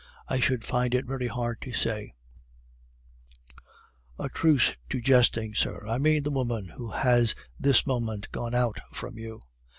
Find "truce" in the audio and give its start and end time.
4.29-4.75